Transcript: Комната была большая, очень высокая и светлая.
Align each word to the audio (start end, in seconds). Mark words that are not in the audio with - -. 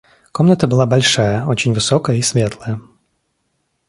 Комната 0.31 0.65
была 0.67 0.87
большая, 0.87 1.45
очень 1.45 1.75
высокая 1.75 2.15
и 2.15 2.23
светлая. 2.23 2.81